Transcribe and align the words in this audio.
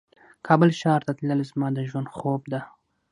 کابل 0.47 0.69
ښار 0.79 1.01
ته 1.07 1.11
تلل 1.17 1.41
زما 1.51 1.67
د 1.73 1.79
ژوند 1.89 2.07
خوب 2.15 2.41
ده 2.51 2.61